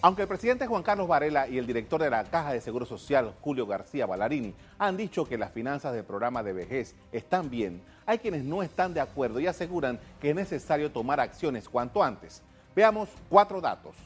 Aunque 0.00 0.22
el 0.22 0.28
presidente 0.28 0.68
Juan 0.68 0.84
Carlos 0.84 1.08
Varela 1.08 1.48
y 1.48 1.58
el 1.58 1.66
director 1.66 2.00
de 2.00 2.08
la 2.08 2.22
Caja 2.22 2.52
de 2.52 2.60
Seguro 2.60 2.86
Social, 2.86 3.34
Julio 3.40 3.66
García 3.66 4.06
Ballarini, 4.06 4.54
han 4.78 4.96
dicho 4.96 5.24
que 5.24 5.36
las 5.36 5.50
finanzas 5.50 5.92
del 5.92 6.04
programa 6.04 6.44
de 6.44 6.52
vejez 6.52 6.94
están 7.10 7.50
bien, 7.50 7.82
hay 8.06 8.18
quienes 8.18 8.44
no 8.44 8.62
están 8.62 8.94
de 8.94 9.00
acuerdo 9.00 9.40
y 9.40 9.48
aseguran 9.48 9.98
que 10.20 10.30
es 10.30 10.36
necesario 10.36 10.92
tomar 10.92 11.18
acciones 11.18 11.68
cuanto 11.68 12.02
antes. 12.02 12.42
Veamos 12.76 13.08
cuatro 13.28 13.60
datos. 13.60 13.96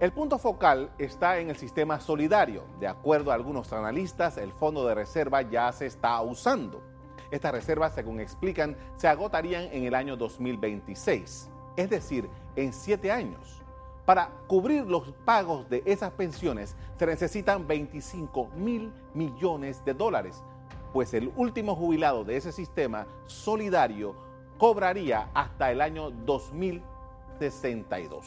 El 0.00 0.10
punto 0.10 0.38
focal 0.38 0.90
está 0.98 1.38
en 1.38 1.48
el 1.48 1.56
sistema 1.56 2.00
solidario. 2.00 2.64
De 2.80 2.88
acuerdo 2.88 3.30
a 3.30 3.34
algunos 3.34 3.72
analistas, 3.72 4.38
el 4.38 4.52
fondo 4.52 4.86
de 4.86 4.96
reserva 4.96 5.42
ya 5.42 5.70
se 5.70 5.86
está 5.86 6.20
usando. 6.20 6.82
Estas 7.30 7.52
reservas, 7.52 7.94
según 7.94 8.20
explican, 8.20 8.76
se 8.96 9.06
agotarían 9.06 9.68
en 9.72 9.84
el 9.84 9.94
año 9.94 10.16
2026, 10.16 11.48
es 11.76 11.90
decir, 11.90 12.28
en 12.56 12.72
siete 12.72 13.12
años. 13.12 13.60
Para 14.04 14.30
cubrir 14.46 14.86
los 14.86 15.12
pagos 15.24 15.68
de 15.68 15.82
esas 15.84 16.12
pensiones 16.12 16.76
se 16.96 17.06
necesitan 17.06 17.66
25 17.66 18.50
mil 18.56 18.92
millones 19.14 19.84
de 19.84 19.94
dólares, 19.94 20.44
pues 20.92 21.12
el 21.12 21.32
último 21.36 21.74
jubilado 21.74 22.22
de 22.24 22.36
ese 22.36 22.52
sistema 22.52 23.08
solidario 23.26 24.14
cobraría 24.58 25.28
hasta 25.34 25.72
el 25.72 25.80
año 25.80 26.10
2062, 26.10 28.24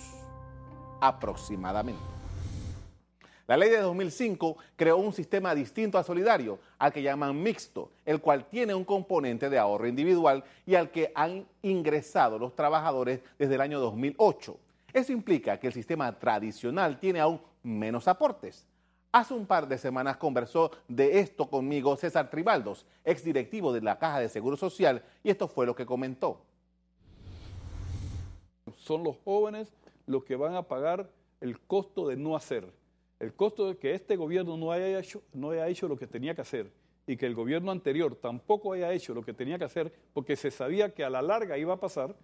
aproximadamente. 0.99 2.18
La 3.49 3.57
ley 3.57 3.71
de 3.71 3.79
2005 3.79 4.57
creó 4.75 4.97
un 4.97 5.11
sistema 5.11 5.55
distinto 5.55 5.97
al 5.97 6.05
solidario, 6.05 6.59
al 6.77 6.93
que 6.93 7.01
llaman 7.01 7.41
mixto, 7.41 7.89
el 8.05 8.21
cual 8.21 8.45
tiene 8.45 8.75
un 8.75 8.85
componente 8.85 9.49
de 9.49 9.57
ahorro 9.57 9.87
individual 9.87 10.43
y 10.67 10.75
al 10.75 10.91
que 10.91 11.11
han 11.15 11.47
ingresado 11.63 12.37
los 12.37 12.53
trabajadores 12.53 13.21
desde 13.39 13.55
el 13.55 13.61
año 13.61 13.79
2008. 13.79 14.55
Eso 14.93 15.11
implica 15.13 15.59
que 15.59 15.65
el 15.65 15.73
sistema 15.73 16.19
tradicional 16.19 16.99
tiene 16.99 17.21
aún 17.21 17.41
menos 17.63 18.07
aportes. 18.07 18.67
Hace 19.11 19.33
un 19.33 19.47
par 19.47 19.67
de 19.67 19.79
semanas 19.79 20.17
conversó 20.17 20.69
de 20.87 21.19
esto 21.19 21.49
conmigo 21.49 21.97
César 21.97 22.29
Tribaldos, 22.29 22.85
exdirectivo 23.03 23.73
de 23.73 23.81
la 23.81 23.97
Caja 23.97 24.19
de 24.19 24.29
Seguro 24.29 24.57
Social, 24.57 25.03
y 25.23 25.31
esto 25.31 25.47
fue 25.47 25.65
lo 25.65 25.75
que 25.75 25.87
comentó. 25.87 26.39
Son 28.77 29.03
los 29.03 29.17
jóvenes 29.25 29.73
los 30.05 30.23
que 30.23 30.35
van 30.35 30.53
a 30.53 30.61
pagar 30.61 31.09
el 31.41 31.59
costo 31.59 32.07
de 32.09 32.15
no 32.15 32.35
hacer 32.35 32.77
el 33.19 33.33
costo 33.33 33.67
de 33.67 33.77
que 33.77 33.93
este 33.93 34.15
gobierno 34.15 34.57
no 34.57 34.71
haya, 34.71 34.99
hecho, 34.99 35.21
no 35.33 35.51
haya 35.51 35.67
hecho 35.67 35.87
lo 35.87 35.97
que 35.97 36.07
tenía 36.07 36.33
que 36.33 36.41
hacer 36.41 36.71
y 37.05 37.17
que 37.17 37.25
el 37.25 37.35
gobierno 37.35 37.71
anterior 37.71 38.15
tampoco 38.15 38.73
haya 38.73 38.93
hecho 38.93 39.13
lo 39.13 39.23
que 39.23 39.33
tenía 39.33 39.57
que 39.57 39.65
hacer 39.65 39.91
porque 40.13 40.35
se 40.35 40.51
sabía 40.51 40.93
que 40.93 41.03
a 41.03 41.09
la 41.09 41.21
larga 41.21 41.57
iba 41.57 41.73
a 41.73 41.79
pasar, 41.79 42.15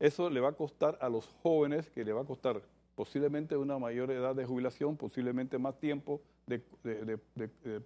eso 0.00 0.28
le 0.28 0.40
va 0.40 0.50
a 0.50 0.52
costar 0.52 0.98
a 1.00 1.08
los 1.08 1.26
jóvenes, 1.42 1.88
que 1.90 2.04
le 2.04 2.12
va 2.12 2.22
a 2.22 2.24
costar 2.24 2.60
posiblemente 2.96 3.56
una 3.56 3.78
mayor 3.78 4.10
edad 4.10 4.34
de 4.34 4.44
jubilación, 4.44 4.96
posiblemente 4.96 5.58
más 5.58 5.78
tiempo 5.78 6.22
de, 6.46 6.60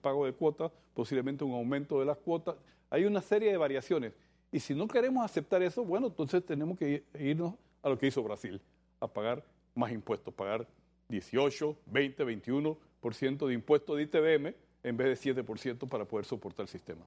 pago 0.00 0.24
de 0.24 0.33
cuotas, 0.33 0.70
posiblemente 0.94 1.44
un 1.44 1.52
aumento 1.52 1.98
de 1.98 2.06
las 2.06 2.16
cuotas. 2.16 2.56
Hay 2.88 3.05
una 3.05 3.20
serie 3.20 3.50
de 3.50 3.56
variaciones. 3.56 4.12
Y 4.52 4.61
si 4.61 4.74
no 4.74 4.86
queremos 4.86 5.24
aceptar 5.24 5.62
eso, 5.62 5.84
bueno, 5.84 6.06
entonces 6.06 6.44
tenemos 6.44 6.78
que 6.78 7.05
irnos 7.18 7.55
a 7.83 7.88
lo 7.88 7.98
que 7.98 8.06
hizo 8.06 8.22
Brasil, 8.22 8.61
a 9.00 9.08
pagar 9.08 9.44
más 9.74 9.92
impuestos, 9.92 10.33
pagar 10.33 10.66
18, 11.11 11.77
20, 11.86 12.25
21% 12.25 13.47
de 13.47 13.55
impuesto 13.55 13.94
de 13.94 14.03
ITBM 14.05 14.55
en 14.83 14.97
vez 14.97 15.22
de 15.22 15.34
7% 15.34 15.89
para 15.89 16.05
poder 16.05 16.25
soportar 16.25 16.64
el 16.64 16.69
sistema. 16.69 17.06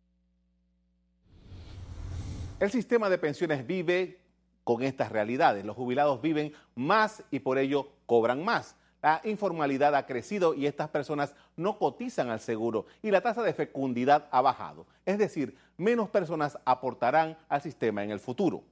El 2.60 2.72
sistema 2.72 3.10
de 3.10 3.18
pensiones 3.18 3.66
vive 3.66 4.20
con 4.64 4.84
estas 4.84 5.12
realidades. 5.12 5.66
Los 5.66 5.76
jubilados 5.76 6.22
viven 6.22 6.54
más 6.76 7.24
y 7.32 7.40
por 7.40 7.58
ello 7.58 7.90
cobran 8.06 8.44
más. 8.44 8.76
La 9.02 9.20
informalidad 9.26 9.96
ha 9.96 10.06
crecido 10.06 10.54
y 10.54 10.66
estas 10.66 10.88
personas 10.88 11.36
no 11.58 11.78
cotizan 11.78 12.30
al 12.30 12.40
seguro 12.40 12.86
y 13.02 13.12
la 13.12 13.20
tasa 13.20 13.44
de 13.44 13.54
fecundidad 13.54 14.30
ha 14.32 14.42
bajado. 14.42 14.86
Es 15.06 15.18
decir, 15.18 15.58
menos 15.76 16.10
personas 16.10 16.58
aportarán 16.64 17.38
al 17.50 17.62
sistema 17.62 18.04
en 18.04 18.12
el 18.12 18.22
futuro. 18.22 18.64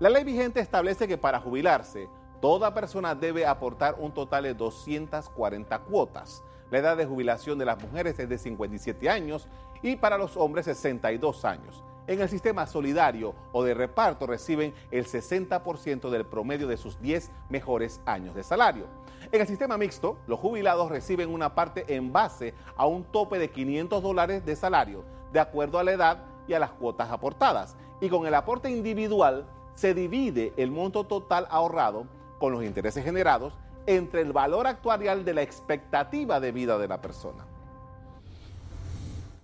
La 0.00 0.10
ley 0.10 0.24
vigente 0.24 0.58
establece 0.58 1.06
que 1.06 1.16
para 1.16 1.38
jubilarse, 1.38 2.08
Toda 2.42 2.74
persona 2.74 3.14
debe 3.14 3.46
aportar 3.46 3.94
un 4.00 4.10
total 4.10 4.42
de 4.42 4.54
240 4.54 5.78
cuotas. 5.78 6.42
La 6.72 6.78
edad 6.78 6.96
de 6.96 7.06
jubilación 7.06 7.56
de 7.56 7.64
las 7.64 7.80
mujeres 7.80 8.18
es 8.18 8.28
de 8.28 8.36
57 8.36 9.08
años 9.08 9.46
y 9.80 9.94
para 9.94 10.18
los 10.18 10.36
hombres 10.36 10.64
62 10.64 11.44
años. 11.44 11.84
En 12.08 12.20
el 12.20 12.28
sistema 12.28 12.66
solidario 12.66 13.36
o 13.52 13.62
de 13.62 13.74
reparto 13.74 14.26
reciben 14.26 14.74
el 14.90 15.06
60% 15.06 16.10
del 16.10 16.26
promedio 16.26 16.66
de 16.66 16.76
sus 16.76 17.00
10 17.00 17.30
mejores 17.48 18.00
años 18.06 18.34
de 18.34 18.42
salario. 18.42 18.86
En 19.30 19.40
el 19.40 19.46
sistema 19.46 19.78
mixto, 19.78 20.18
los 20.26 20.40
jubilados 20.40 20.90
reciben 20.90 21.32
una 21.32 21.54
parte 21.54 21.94
en 21.94 22.12
base 22.12 22.54
a 22.76 22.86
un 22.86 23.04
tope 23.04 23.38
de 23.38 23.52
500 23.52 24.02
dólares 24.02 24.44
de 24.44 24.56
salario, 24.56 25.04
de 25.32 25.38
acuerdo 25.38 25.78
a 25.78 25.84
la 25.84 25.92
edad 25.92 26.24
y 26.48 26.54
a 26.54 26.58
las 26.58 26.72
cuotas 26.72 27.08
aportadas. 27.08 27.76
Y 28.00 28.08
con 28.08 28.26
el 28.26 28.34
aporte 28.34 28.68
individual 28.68 29.46
se 29.76 29.94
divide 29.94 30.52
el 30.56 30.72
monto 30.72 31.04
total 31.04 31.46
ahorrado 31.48 32.08
con 32.42 32.54
los 32.54 32.64
intereses 32.64 33.04
generados 33.04 33.54
entre 33.86 34.20
el 34.20 34.32
valor 34.32 34.66
actuarial 34.66 35.24
de 35.24 35.32
la 35.32 35.42
expectativa 35.42 36.40
de 36.40 36.50
vida 36.50 36.76
de 36.76 36.88
la 36.88 37.00
persona. 37.00 37.46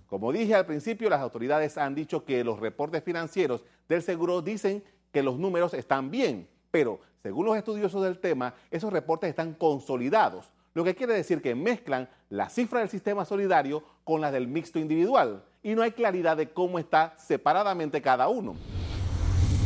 Como 0.09 0.33
dije 0.33 0.53
al 0.53 0.65
principio, 0.65 1.09
las 1.09 1.21
autoridades 1.21 1.77
han 1.77 1.95
dicho 1.95 2.25
que 2.25 2.43
los 2.43 2.59
reportes 2.59 3.01
financieros 3.01 3.63
del 3.87 4.01
seguro 4.01 4.41
dicen 4.41 4.83
que 5.13 5.23
los 5.23 5.39
números 5.39 5.73
están 5.73 6.11
bien, 6.11 6.49
pero 6.71 6.99
según 7.23 7.45
los 7.45 7.55
estudiosos 7.55 8.03
del 8.03 8.19
tema, 8.19 8.53
esos 8.69 8.91
reportes 8.91 9.29
están 9.29 9.53
consolidados, 9.53 10.51
lo 10.73 10.83
que 10.83 10.93
quiere 10.93 11.13
decir 11.13 11.41
que 11.41 11.55
mezclan 11.55 12.09
la 12.27 12.49
cifra 12.49 12.81
del 12.81 12.89
sistema 12.89 13.23
solidario 13.23 13.81
con 14.03 14.19
la 14.19 14.29
del 14.29 14.49
mixto 14.49 14.77
individual 14.77 15.45
y 15.63 15.73
no 15.73 15.83
hay 15.83 15.93
claridad 15.93 16.35
de 16.35 16.51
cómo 16.51 16.79
está 16.79 17.13
separadamente 17.17 18.01
cada 18.01 18.27
uno 18.27 18.57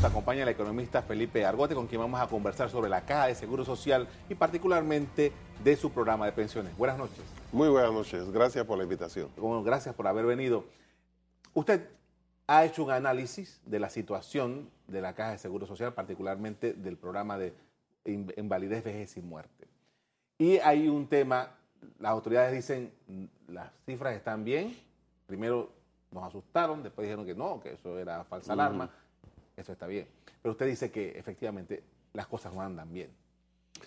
acompaña 0.07 0.43
el 0.43 0.49
economista 0.49 1.01
Felipe 1.01 1.45
Argote, 1.45 1.75
con 1.75 1.87
quien 1.87 2.01
vamos 2.01 2.19
a 2.19 2.27
conversar 2.27 2.69
sobre 2.69 2.89
la 2.89 3.05
Caja 3.05 3.27
de 3.27 3.35
Seguro 3.35 3.63
Social 3.63 4.07
y 4.27 4.35
particularmente 4.35 5.31
de 5.63 5.75
su 5.77 5.91
programa 5.91 6.25
de 6.25 6.33
pensiones. 6.33 6.75
Buenas 6.77 6.97
noches. 6.97 7.23
Muy 7.51 7.69
buenas 7.69 7.93
noches, 7.93 8.29
gracias 8.31 8.65
por 8.65 8.77
la 8.77 8.83
invitación. 8.83 9.29
Bueno, 9.37 9.63
gracias 9.63 9.95
por 9.95 10.07
haber 10.07 10.25
venido. 10.25 10.65
Usted 11.53 11.87
ha 12.47 12.65
hecho 12.65 12.83
un 12.83 12.91
análisis 12.91 13.61
de 13.65 13.79
la 13.79 13.89
situación 13.89 14.69
de 14.87 14.99
la 14.99 15.13
Caja 15.13 15.31
de 15.31 15.37
Seguro 15.37 15.65
Social, 15.65 15.93
particularmente 15.93 16.73
del 16.73 16.97
programa 16.97 17.37
de 17.37 17.53
invalidez, 18.05 18.83
vejez 18.83 19.15
y 19.15 19.21
muerte. 19.21 19.67
Y 20.37 20.57
hay 20.57 20.89
un 20.89 21.07
tema, 21.07 21.51
las 21.99 22.11
autoridades 22.11 22.51
dicen, 22.51 22.91
las 23.47 23.71
cifras 23.85 24.15
están 24.15 24.43
bien, 24.43 24.75
primero 25.27 25.71
nos 26.11 26.25
asustaron, 26.25 26.83
después 26.83 27.05
dijeron 27.05 27.25
que 27.25 27.35
no, 27.35 27.61
que 27.61 27.73
eso 27.73 27.97
era 27.97 28.23
falsa 28.25 28.53
alarma 28.53 28.89
eso 29.55 29.71
está 29.71 29.87
bien. 29.87 30.07
Pero 30.41 30.51
usted 30.51 30.67
dice 30.67 30.91
que 30.91 31.17
efectivamente 31.17 31.83
las 32.13 32.27
cosas 32.27 32.53
no 32.53 32.61
andan 32.61 32.91
bien. 32.91 33.09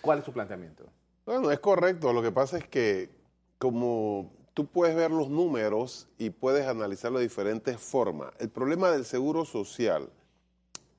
¿Cuál 0.01 0.19
es 0.19 0.25
su 0.25 0.33
planteamiento? 0.33 0.85
Bueno, 1.25 1.51
es 1.51 1.59
correcto. 1.59 2.13
Lo 2.13 2.21
que 2.21 2.31
pasa 2.31 2.57
es 2.57 2.67
que 2.67 3.09
como 3.57 4.31
tú 4.53 4.65
puedes 4.65 4.95
ver 4.95 5.11
los 5.11 5.29
números 5.29 6.07
y 6.17 6.29
puedes 6.29 6.65
analizarlo 6.67 7.19
de 7.19 7.25
diferentes 7.25 7.79
formas. 7.79 8.31
El 8.39 8.49
problema 8.49 8.89
del 8.91 9.05
seguro 9.05 9.45
social 9.45 10.09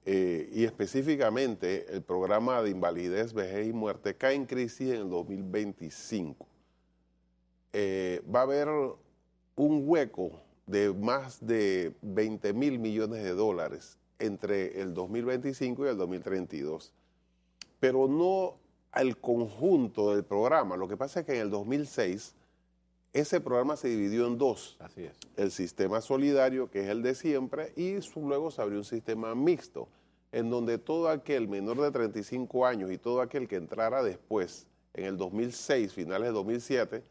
eh, 0.07 0.49
y 0.53 0.65
específicamente 0.65 1.93
el 1.93 2.03
programa 2.03 2.63
de 2.63 2.71
invalidez, 2.71 3.33
vejez 3.33 3.67
y 3.67 3.73
muerte 3.73 4.17
cae 4.17 4.35
en 4.35 4.47
crisis 4.47 4.93
en 4.93 5.01
el 5.01 5.11
2025. 5.11 6.47
Eh, 7.73 8.23
va 8.33 8.41
a 8.41 8.43
haber 8.45 8.69
un 9.57 9.83
hueco 9.85 10.41
de 10.67 10.93
más 10.93 11.45
de 11.45 11.95
20 12.03 12.53
mil 12.53 12.79
millones 12.79 13.23
de 13.25 13.33
dólares 13.33 13.99
entre 14.19 14.81
el 14.81 14.95
2025 14.95 15.87
y 15.87 15.89
el 15.89 15.97
2032, 15.97 16.93
pero 17.81 18.09
no 18.09 18.57
al 18.93 19.19
conjunto 19.19 20.15
del 20.15 20.25
programa. 20.25 20.77
Lo 20.77 20.89
que 20.89 20.97
pasa 20.97 21.21
es 21.21 21.27
que 21.27 21.35
en 21.37 21.43
el 21.43 21.51
2006 21.51 22.35
ese 23.13 23.41
programa 23.41 23.77
se 23.77 23.89
dividió 23.89 24.27
en 24.27 24.39
dos. 24.39 24.77
Así 24.81 25.05
es. 25.05 25.17
El 25.37 25.51
sistema 25.51 26.01
solidario, 26.01 26.71
que 26.71 26.83
es 26.83 26.89
el 26.89 27.03
de 27.03 27.15
siempre, 27.15 27.73
y 27.77 27.99
luego 28.17 28.51
se 28.51 28.63
abrió 28.63 28.79
un 28.79 28.85
sistema 28.85 29.35
mixto, 29.35 29.89
en 30.31 30.51
donde 30.51 30.79
todo 30.79 31.09
aquel 31.09 31.49
menor 31.49 31.81
de 31.81 31.91
35 31.91 32.67
años 32.67 32.91
y 32.91 32.99
todo 32.99 33.21
aquel 33.21 33.49
que 33.49 33.57
entrara 33.57 34.03
después, 34.03 34.67
en 34.95 35.05
el 35.05 35.17
2006, 35.17 35.93
finales 35.93 36.29
de 36.29 36.33
2007, 36.33 37.03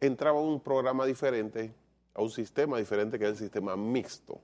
entraba 0.00 0.38
a 0.38 0.42
un 0.42 0.60
programa 0.60 1.04
diferente, 1.06 1.74
a 2.14 2.22
un 2.22 2.30
sistema 2.30 2.78
diferente 2.78 3.18
que 3.18 3.24
es 3.24 3.32
el 3.32 3.36
sistema 3.36 3.76
mixto. 3.76 4.40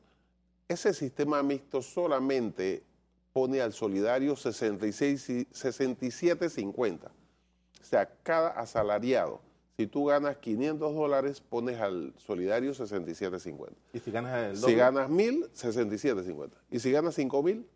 Ese 0.70 0.94
sistema 0.94 1.42
mixto 1.42 1.82
solamente 1.82 2.84
pone 3.32 3.60
al 3.60 3.72
solidario 3.72 4.36
66, 4.36 5.48
67.50. 5.52 7.06
O 7.06 7.84
sea, 7.84 8.08
cada 8.22 8.50
asalariado, 8.50 9.40
si 9.76 9.88
tú 9.88 10.04
ganas 10.04 10.36
500 10.36 10.94
dólares, 10.94 11.40
pones 11.40 11.80
al 11.80 12.14
solidario 12.18 12.70
67.50. 12.70 13.72
¿Y 13.92 13.98
si 13.98 14.12
ganas 14.12 14.46
el 14.46 14.60
doble? 14.60 14.72
Si 14.72 14.78
ganas 14.78 15.10
1000, 15.10 15.52
67.50. 15.54 16.50
¿Y 16.70 16.78
si 16.78 16.92
ganas 16.92 17.16
5000? 17.16 17.66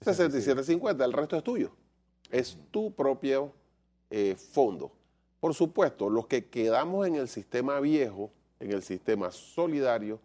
67.50, 0.00 1.04
el 1.04 1.12
resto 1.12 1.36
es 1.36 1.44
tuyo. 1.44 1.72
Es 2.30 2.56
tu 2.70 2.94
propio 2.94 3.52
eh, 4.08 4.34
fondo. 4.34 4.92
Por 5.40 5.52
supuesto, 5.52 6.08
los 6.08 6.26
que 6.26 6.46
quedamos 6.46 7.06
en 7.06 7.16
el 7.16 7.28
sistema 7.28 7.80
viejo, 7.80 8.30
en 8.60 8.72
el 8.72 8.82
sistema 8.82 9.30
solidario, 9.30 10.20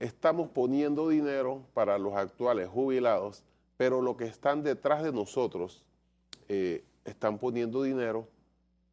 estamos 0.00 0.50
poniendo 0.50 1.08
dinero 1.08 1.62
para 1.74 1.98
los 1.98 2.14
actuales 2.14 2.68
jubilados, 2.68 3.42
pero 3.76 4.00
los 4.00 4.16
que 4.16 4.24
están 4.24 4.62
detrás 4.62 5.02
de 5.02 5.12
nosotros 5.12 5.84
eh, 6.48 6.84
están 7.04 7.38
poniendo 7.38 7.82
dinero 7.82 8.28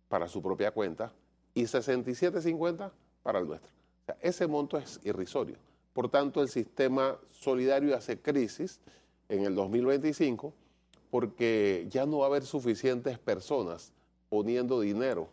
para 0.08 0.28
su 0.28 0.42
propia 0.42 0.72
cuenta 0.72 1.12
y 1.54 1.64
67.50 1.64 2.92
para 3.24 3.40
el 3.40 3.48
nuestro. 3.48 3.72
O 3.72 4.06
sea, 4.06 4.18
ese 4.22 4.48
monto 4.48 4.78
es 4.78 5.00
irrisorio. 5.04 5.58
Por 5.94 6.10
tanto, 6.10 6.42
el 6.42 6.50
sistema 6.50 7.18
solidario 7.32 7.96
hace 7.96 8.20
crisis 8.20 8.80
en 9.30 9.46
el 9.46 9.56
2025 9.56 10.54
porque 11.10 11.88
ya 11.90 12.06
no 12.06 12.20
va 12.20 12.26
a 12.26 12.28
haber 12.28 12.44
suficientes 12.44 13.18
personas 13.18 13.94
poniendo 14.30 14.82
dinero 14.82 15.30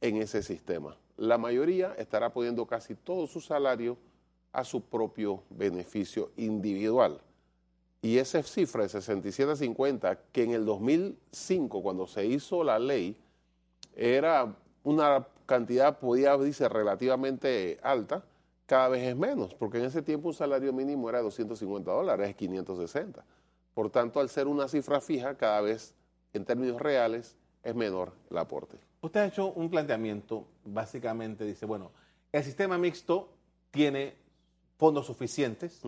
en 0.00 0.16
ese 0.16 0.42
sistema. 0.42 0.96
La 1.16 1.38
mayoría 1.38 1.94
estará 1.98 2.32
poniendo 2.32 2.66
casi 2.66 2.94
todo 2.94 3.26
su 3.26 3.40
salario 3.40 3.98
a 4.54 4.64
su 4.64 4.82
propio 4.82 5.42
beneficio 5.50 6.30
individual. 6.36 7.20
Y 8.00 8.18
esa 8.18 8.42
cifra 8.42 8.84
de 8.84 8.88
67.50, 8.88 10.18
que 10.30 10.44
en 10.44 10.52
el 10.52 10.64
2005, 10.64 11.82
cuando 11.82 12.06
se 12.06 12.24
hizo 12.24 12.62
la 12.62 12.78
ley, 12.78 13.16
era 13.96 14.54
una 14.84 15.26
cantidad, 15.46 15.98
podía 15.98 16.36
decir, 16.36 16.68
relativamente 16.68 17.78
alta, 17.82 18.24
cada 18.66 18.88
vez 18.88 19.02
es 19.02 19.16
menos, 19.16 19.54
porque 19.54 19.78
en 19.78 19.84
ese 19.84 20.02
tiempo 20.02 20.28
un 20.28 20.34
salario 20.34 20.72
mínimo 20.72 21.08
era 21.08 21.20
250 21.20 21.90
dólares, 21.90 22.28
es 22.28 22.36
560. 22.36 23.24
Por 23.74 23.90
tanto, 23.90 24.20
al 24.20 24.28
ser 24.28 24.46
una 24.46 24.68
cifra 24.68 25.00
fija, 25.00 25.36
cada 25.36 25.60
vez 25.60 25.94
en 26.32 26.44
términos 26.44 26.80
reales 26.80 27.36
es 27.62 27.74
menor 27.74 28.12
el 28.30 28.38
aporte. 28.38 28.78
Usted 29.00 29.20
ha 29.20 29.26
hecho 29.26 29.52
un 29.52 29.68
planteamiento, 29.68 30.46
básicamente 30.64 31.44
dice, 31.44 31.66
bueno, 31.66 31.90
el 32.32 32.44
sistema 32.44 32.78
mixto 32.78 33.30
tiene 33.70 34.14
fondos 34.76 35.06
suficientes 35.06 35.80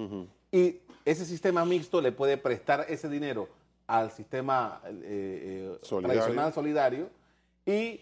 y 0.53 0.79
ese 1.05 1.25
sistema 1.25 1.65
mixto 1.65 2.01
le 2.01 2.13
puede 2.13 2.37
prestar 2.37 2.87
ese 2.89 3.09
dinero 3.09 3.49
al 3.87 4.11
sistema 4.11 4.81
eh, 4.85 5.79
eh, 5.83 6.01
tradicional 6.03 6.53
solidario 6.53 7.11
y 7.65 8.01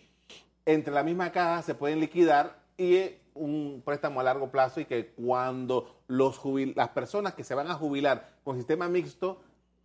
entre 0.67 0.93
la 0.93 1.03
misma 1.03 1.31
caja 1.33 1.63
se 1.63 1.75
pueden 1.75 2.01
liquidar 2.01 2.59
y 2.79 3.11
un 3.35 3.83
préstamo 3.85 4.21
a 4.21 4.23
largo 4.23 4.51
plazo 4.51 4.81
y 4.81 4.85
que 4.85 5.09
cuando 5.09 5.97
los 6.07 6.41
las 6.75 6.89
personas 6.91 7.35
que 7.35 7.45
se 7.45 7.55
van 7.55 7.71
a 7.71 7.75
jubilar 7.75 8.37
con 8.45 8.57
sistema 8.57 8.89
mixto 8.89 9.41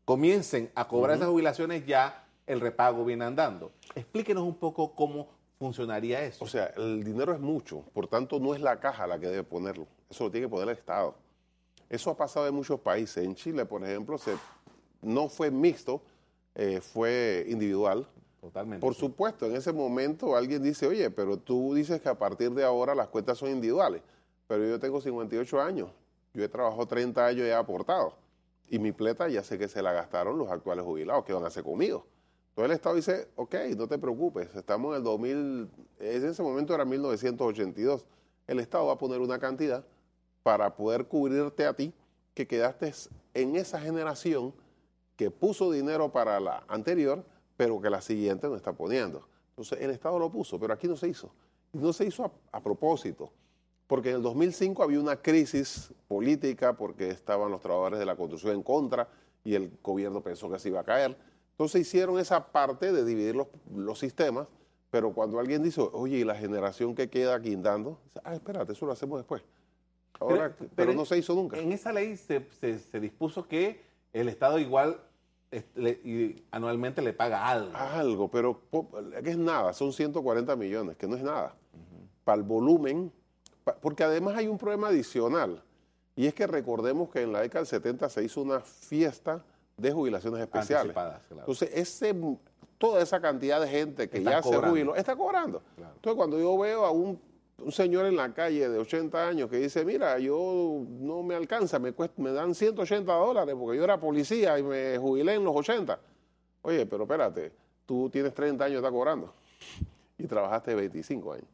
comiencen 0.05 0.71
a 0.75 0.87
cobrar 0.87 1.17
esas 1.17 1.29
jubilaciones 1.29 1.85
ya 1.85 2.25
el 2.47 2.59
repago 2.59 3.05
viene 3.05 3.25
andando. 3.25 3.71
Explíquenos 3.93 4.43
un 4.43 4.55
poco 4.55 4.95
cómo 4.95 5.27
funcionaría 5.59 6.23
eso. 6.23 6.43
O 6.43 6.47
sea, 6.47 6.71
el 6.77 7.03
dinero 7.03 7.33
es 7.33 7.39
mucho, 7.39 7.83
por 7.93 8.07
tanto 8.07 8.39
no 8.39 8.55
es 8.55 8.61
la 8.61 8.79
caja 8.79 9.05
la 9.05 9.19
que 9.19 9.27
debe 9.27 9.43
ponerlo, 9.43 9.87
eso 10.09 10.23
lo 10.23 10.31
tiene 10.31 10.47
que 10.47 10.49
poner 10.49 10.69
el 10.69 10.75
Estado. 10.75 11.15
Eso 11.89 12.09
ha 12.11 12.17
pasado 12.17 12.47
en 12.47 12.53
muchos 12.55 12.79
países. 12.79 13.23
En 13.23 13.35
Chile, 13.35 13.65
por 13.65 13.83
ejemplo, 13.83 14.17
se, 14.17 14.35
no 15.01 15.29
fue 15.29 15.51
mixto, 15.51 16.01
eh, 16.55 16.81
fue 16.81 17.45
individual. 17.47 18.07
Totalmente. 18.41 18.81
Por 18.81 18.95
supuesto, 18.95 19.45
en 19.45 19.55
ese 19.55 19.73
momento 19.73 20.35
alguien 20.35 20.63
dice, 20.63 20.87
oye, 20.87 21.09
pero 21.09 21.37
tú 21.37 21.73
dices 21.73 22.01
que 22.01 22.09
a 22.09 22.17
partir 22.17 22.51
de 22.51 22.63
ahora 22.63 22.95
las 22.95 23.09
cuentas 23.09 23.37
son 23.37 23.49
individuales, 23.49 24.01
pero 24.47 24.65
yo 24.65 24.79
tengo 24.79 25.01
58 25.01 25.61
años, 25.61 25.89
yo 26.33 26.43
he 26.43 26.47
trabajado 26.47 26.87
30 26.87 27.25
años 27.25 27.41
y 27.41 27.49
he 27.49 27.53
aportado, 27.53 28.13
y 28.69 28.79
mi 28.79 28.93
pleta 28.93 29.27
ya 29.27 29.43
sé 29.43 29.57
que 29.57 29.67
se 29.67 29.81
la 29.81 29.91
gastaron 29.91 30.37
los 30.37 30.49
actuales 30.49 30.85
jubilados, 30.85 31.25
¿qué 31.25 31.33
van 31.33 31.43
a 31.43 31.47
hacer 31.47 31.63
conmigo? 31.63 32.05
Entonces 32.51 32.69
el 32.69 32.71
Estado 32.71 32.95
dice, 32.95 33.27
ok, 33.35 33.55
no 33.77 33.87
te 33.87 33.97
preocupes, 33.97 34.55
estamos 34.55 34.91
en 34.91 34.97
el 34.99 35.03
2000, 35.03 35.69
en 35.99 36.25
ese 36.25 36.41
momento 36.41 36.73
era 36.73 36.85
1982, 36.85 38.05
el 38.47 38.59
Estado 38.59 38.85
va 38.85 38.93
a 38.93 38.97
poner 38.97 39.19
una 39.19 39.37
cantidad 39.37 39.83
para 40.43 40.75
poder 40.75 41.05
cubrirte 41.05 41.65
a 41.65 41.73
ti 41.73 41.93
que 42.33 42.47
quedaste 42.47 42.93
en 43.33 43.55
esa 43.55 43.79
generación 43.79 44.53
que 45.15 45.29
puso 45.29 45.71
dinero 45.71 46.11
para 46.11 46.39
la 46.39 46.63
anterior, 46.67 47.25
pero 47.57 47.81
que 47.81 47.89
la 47.89 48.01
siguiente 48.01 48.47
no 48.47 48.55
está 48.55 48.71
poniendo. 48.71 49.27
Entonces 49.49 49.81
el 49.81 49.91
Estado 49.91 50.17
lo 50.17 50.31
puso, 50.31 50.57
pero 50.57 50.73
aquí 50.73 50.87
no 50.87 50.95
se 50.95 51.09
hizo. 51.09 51.31
no 51.73 51.91
se 51.91 52.05
hizo 52.05 52.31
a, 52.51 52.63
propósito, 52.63 53.31
porque 53.85 54.11
en 54.11 54.15
el 54.15 54.21
2005 54.21 54.81
había 54.81 54.99
una 54.99 55.17
crisis 55.17 55.93
política 56.07 56.73
porque 56.73 57.09
estaban 57.09 57.51
los 57.51 57.59
trabajadores 57.59 57.99
de 57.99 58.05
la 58.05 58.15
construcción 58.15 58.55
en 58.55 58.63
contra 58.63 59.09
y 59.43 59.55
el 59.55 59.77
gobierno 59.83 60.21
pensó 60.21 60.49
que 60.49 60.59
se 60.59 60.69
iba 60.69 60.79
a 60.79 60.85
caer. 60.85 61.17
Entonces 61.51 61.81
hicieron 61.81 62.17
esa 62.17 62.51
parte 62.53 62.93
de 62.93 63.03
dividir 63.03 63.35
los, 63.35 63.99
sistemas, 63.99 64.47
pero 64.89 65.13
cuando 65.13 65.39
alguien 65.39 65.61
dice, 65.61 65.81
oye, 65.81 66.19
¿y 66.19 66.23
la 66.23 66.35
generación 66.35 66.95
que 66.95 67.09
queda 67.09 67.37
guindando? 67.37 67.99
Ah, 68.23 68.33
espérate, 68.33 68.71
eso 68.71 68.85
lo 68.85 68.93
hacemos 68.93 69.19
después 69.19 69.43
pero, 70.75 70.93
no 70.93 71.05
se 71.05 71.17
hizo 71.17 71.33
nunca. 71.33 71.57
En 71.57 71.71
esa 71.71 71.93
ley 71.93 72.17
se, 72.17 72.45
dispuso 72.99 73.47
que 73.47 73.81
el 74.13 74.27
Estado 74.27 74.59
igual 74.59 74.99
anualmente 76.51 77.01
le 77.01 77.13
paga 77.13 77.47
algo. 77.47 77.75
Algo, 77.75 78.27
pero 78.29 78.61
que 79.23 79.29
es 79.29 79.37
nada, 79.37 79.73
son 79.73 79.93
140 79.93 80.55
millones, 80.55 80.97
que 80.97 81.07
no 81.07 81.15
es 81.15 81.23
nada. 81.23 81.55
Para 82.23 82.37
el 82.37 82.43
volumen, 82.43 83.11
porque 83.81 84.03
además 84.03 84.35
hay 84.35 84.47
un 84.47 84.57
problema 84.57 84.89
adicional, 84.89 85.63
y 86.15 86.27
es 86.27 86.33
que 86.33 86.45
recordemos 86.47 87.09
que 87.09 87.21
en 87.21 87.31
la 87.31 87.41
década 87.41 87.61
del 87.61 87.67
70 87.67 88.09
se 88.09 88.23
hizo 88.23 88.41
una 88.41 88.59
fiesta 88.59 89.43
de 89.77 89.91
jubilaciones 89.91 90.41
especiales. 90.41 90.95
Entonces, 91.31 91.69
ese, 91.73 92.13
toda 92.77 93.01
esa 93.01 93.21
cantidad 93.21 93.61
de 93.61 93.67
gente 93.67 94.09
que 94.09 94.21
ya 94.21 94.43
se 94.43 94.57
jubiló 94.57 94.95
está 94.95 95.15
cobrando. 95.15 95.61
Entonces, 95.77 96.15
cuando 96.15 96.37
yo 96.37 96.57
veo 96.57 96.85
a 96.85 96.91
un 96.91 97.19
un 97.63 97.71
señor 97.71 98.05
en 98.05 98.15
la 98.15 98.33
calle 98.33 98.69
de 98.69 98.77
80 98.77 99.27
años 99.27 99.49
que 99.49 99.57
dice, 99.57 99.85
mira, 99.85 100.17
yo 100.19 100.83
no 100.87 101.23
me 101.23 101.35
alcanza, 101.35 101.79
me, 101.79 101.93
me 102.17 102.31
dan 102.31 102.55
180 102.55 103.11
dólares 103.11 103.55
porque 103.57 103.77
yo 103.77 103.83
era 103.83 103.99
policía 103.99 104.57
y 104.59 104.63
me 104.63 104.97
jubilé 104.97 105.35
en 105.35 105.43
los 105.43 105.55
80. 105.55 105.99
Oye, 106.61 106.85
pero 106.85 107.03
espérate, 107.03 107.51
tú 107.85 108.09
tienes 108.09 108.33
30 108.33 108.65
años, 108.65 108.77
estás 108.77 108.91
cobrando 108.91 109.33
y 110.17 110.27
trabajaste 110.27 110.75
25 110.75 111.33
años 111.33 111.47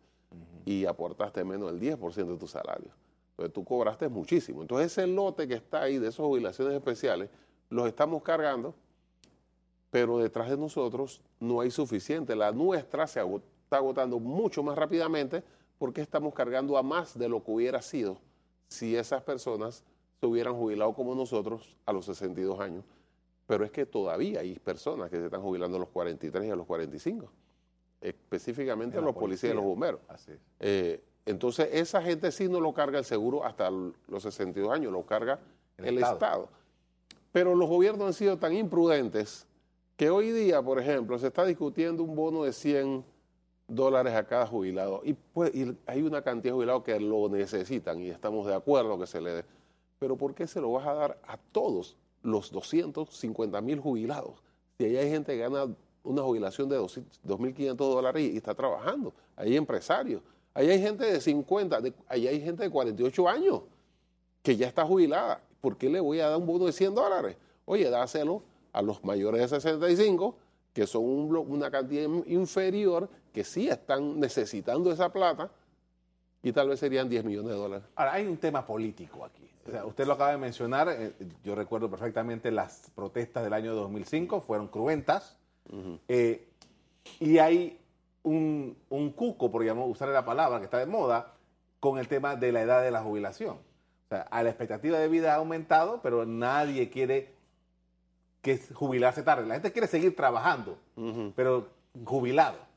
y 0.66 0.86
aportaste 0.86 1.44
menos 1.44 1.72
del 1.72 1.80
10% 1.98 2.14
de 2.14 2.38
tu 2.38 2.48
salario. 2.48 2.90
Entonces 3.32 3.54
tú 3.54 3.64
cobraste 3.64 4.10
muchísimo. 4.10 4.62
Entonces 4.62 4.92
ese 4.92 5.08
lote 5.08 5.48
que 5.48 5.56
está 5.56 5.84
ahí 5.84 6.00
de 6.00 6.08
esas 6.08 6.26
jubilaciones 6.26 6.74
especiales, 6.74 7.30
los 7.70 7.88
estamos 7.88 8.24
cargando, 8.24 8.74
pero 9.92 10.18
detrás 10.18 10.50
de 10.50 10.58
nosotros 10.58 11.22
no 11.40 11.62
hay 11.62 11.70
suficiente. 11.70 12.36
La 12.36 12.52
nuestra 12.52 13.08
se 13.08 13.20
está 13.20 13.78
agotando 13.78 14.20
mucho 14.20 14.64
más 14.64 14.78
rápidamente 14.78 15.44
¿por 15.86 15.94
qué 15.94 16.02
estamos 16.02 16.34
cargando 16.34 16.80
a 16.80 16.82
más 16.82 17.16
de 17.16 17.30
lo 17.30 17.44
que 17.44 17.52
hubiera 17.52 17.80
sido 17.80 18.18
si 18.68 18.96
esas 18.96 19.22
personas 19.22 19.84
se 20.20 20.26
hubieran 20.26 20.56
jubilado 20.56 20.96
como 20.96 21.14
nosotros 21.14 21.78
a 21.86 21.94
los 21.94 22.06
62 22.06 22.60
años? 22.60 22.84
Pero 23.46 23.64
es 23.64 23.70
que 23.70 23.86
todavía 23.86 24.40
hay 24.40 24.58
personas 24.58 25.12
que 25.12 25.18
se 25.18 25.26
están 25.26 25.44
jubilando 25.44 25.78
a 25.78 25.82
los 25.82 25.90
43 25.90 26.48
y 26.48 26.50
a 26.50 26.56
los 26.56 26.66
45, 26.66 27.32
específicamente 28.02 28.98
a 28.98 29.02
los 29.02 29.14
policías 29.14 29.54
y 29.54 29.56
los 29.56 29.64
bomberos. 29.64 30.02
Eh, 30.60 31.04
entonces, 31.24 31.70
esa 31.72 32.02
gente 32.02 32.32
sí 32.32 32.50
no 32.50 32.60
lo 32.60 32.74
carga 32.74 32.98
el 32.98 33.06
seguro 33.06 33.46
hasta 33.46 33.70
los 33.70 34.24
62 34.24 34.74
años, 34.74 34.92
lo 34.92 35.06
carga 35.06 35.40
el, 35.78 36.00
Estado. 36.00 36.14
Estado. 36.16 36.50
Pero 37.32 37.54
los 37.54 37.70
gobiernos 37.70 38.08
han 38.08 38.14
sido 38.16 38.40
tan 38.40 38.54
imprudentes 38.54 39.46
que 39.98 40.10
hoy 40.10 40.32
día, 40.32 40.64
por 40.64 40.80
ejemplo, 40.80 41.20
se 41.20 41.28
está 41.28 41.46
discutiendo 41.46 42.02
un 42.02 42.16
bono 42.16 42.44
de 42.44 42.54
100 42.54 43.06
dólares 43.68 44.14
a 44.14 44.26
cada 44.26 44.48
jubilado. 44.48 45.02
Y, 45.04 45.14
pues, 45.14 45.52
hay 45.86 46.02
una 46.02 46.22
cantidad 46.22 46.54
de 46.54 46.56
jubilados 46.56 46.84
que 46.84 47.00
lo 47.00 47.30
necesitan 47.30 48.02
y 48.02 48.10
estamos 48.10 48.46
de 48.48 48.56
acuerdo 48.56 48.98
que 49.00 49.08
se 49.08 49.22
le 49.22 49.32
dé. 49.32 49.46
Pero 50.00 50.18
¿por 50.18 50.34
qué 50.36 50.48
se 50.48 50.62
lo 50.62 50.72
vas 50.72 50.88
a 50.88 50.94
dar 50.94 51.20
a 51.28 51.38
todos 51.38 51.98
los 52.22 52.52
250 52.52 53.62
mil 53.62 53.80
jubilados? 53.80 54.44
Si 54.78 54.86
ahí 54.86 54.98
hay 54.98 55.10
gente 55.10 55.34
que 55.34 55.40
gana 55.40 55.68
una 56.04 56.22
jubilación 56.22 56.70
de 56.70 56.80
2.500 56.80 57.76
dólares 57.76 58.32
y, 58.34 58.38
está 58.38 58.54
trabajando. 58.54 59.14
Hay 59.36 59.56
empresarios. 59.56 60.22
Ahí 60.54 60.70
hay 60.70 60.82
gente 60.82 61.06
de 61.06 61.20
50, 61.20 61.82
ahí 62.08 62.28
hay 62.28 62.40
gente 62.40 62.64
de 62.64 62.70
48 62.70 63.28
años 63.28 63.62
que 64.42 64.56
ya 64.56 64.68
está 64.68 64.86
jubilada. 64.86 65.42
¿Por 65.60 65.76
qué 65.76 65.90
le 65.90 66.00
voy 66.00 66.20
a 66.22 66.30
dar 66.30 66.38
un 66.38 66.46
bono 66.46 66.66
de 66.66 66.72
100 66.72 66.96
dólares? 66.96 67.36
Oye, 67.66 67.90
dáselo 67.90 68.44
a 68.72 68.82
los 68.82 69.04
mayores 69.04 69.42
de 69.42 69.48
65 69.48 70.36
que 70.76 70.86
son 70.86 71.04
una 71.04 71.72
cantidad 71.72 72.04
inferior, 72.28 73.10
que 73.36 73.44
sí 73.44 73.68
están 73.68 74.18
necesitando 74.18 74.90
esa 74.94 75.12
plata, 75.12 75.52
y 76.42 76.54
tal 76.54 76.70
vez 76.70 76.80
serían 76.80 77.10
10 77.10 77.26
millones 77.26 77.52
de 77.52 77.58
dólares. 77.58 77.86
Ahora, 77.96 78.14
hay 78.14 78.26
un 78.26 78.38
tema 78.38 78.66
político 78.66 79.26
aquí. 79.26 79.44
usted 79.86 80.08
lo 80.08 80.14
acaba 80.14 80.32
de 80.32 80.38
mencionar, 80.38 80.88
eh, 80.90 81.12
yo 81.44 81.54
recuerdo 81.54 81.90
perfectamente 81.90 82.50
las 82.50 82.90
protestas 82.96 83.44
del 83.44 83.52
año 83.52 83.76
2005, 83.76 84.40
fueron 84.40 84.70
cruentas, 84.70 85.38
eh, 86.08 86.48
y 87.20 87.40
hay 87.40 87.78
un, 88.24 88.78
cuco, 89.18 89.52
por 89.52 89.64
usar 89.64 90.08
la 90.08 90.24
palabra 90.24 90.60
que 90.60 90.66
está 90.66 90.78
de 90.78 90.86
moda, 90.86 91.34
con 91.82 92.00
el 92.00 92.08
tema 92.08 92.38
de 92.38 92.54
la 92.54 92.62
edad 92.62 92.84
de 92.84 92.92
la 92.92 93.04
jubilación. 93.04 93.58
O 93.58 94.08
sea, 94.08 94.22
a 94.22 94.44
la 94.44 94.50
expectativa 94.50 94.98
de 94.98 95.10
vida 95.10 95.34
ha 95.34 95.38
aumentado, 95.38 96.00
pero 96.02 96.26
nadie 96.26 96.90
quiere 96.90 97.34
que 98.42 98.60
jubilarse 98.60 99.24
tarde. 99.24 99.46
La 99.46 99.56
gente 99.56 99.74
quiere 99.74 99.88
seguir 99.88 100.16
trabajando, 100.16 100.78
pero 101.36 101.68
jubilado. 102.06 102.75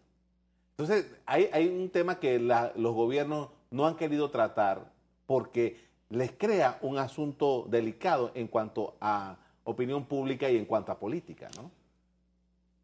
Entonces, 0.78 1.10
hay, 1.26 1.66
un 1.66 1.90
tema 1.90 2.20
que 2.20 2.38
los 2.38 2.94
gobiernos 2.94 3.48
no 3.72 3.84
han 3.84 3.96
querido 3.96 4.30
tratar 4.30 4.92
porque 5.26 5.76
les 6.08 6.30
crea 6.30 6.78
un 6.82 6.98
asunto 6.98 7.66
delicado 7.68 8.30
en 8.36 8.46
cuanto 8.46 8.96
a 9.00 9.38
opinión 9.64 10.06
pública 10.06 10.48
y 10.48 10.56
en 10.56 10.64
cuanto 10.66 10.92
a 10.92 10.98
política, 11.00 11.50
¿no? 11.56 11.72